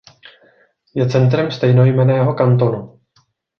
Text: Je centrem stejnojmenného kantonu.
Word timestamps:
Je 0.95 1.05
centrem 1.09 1.51
stejnojmenného 1.51 2.33
kantonu. 2.33 2.99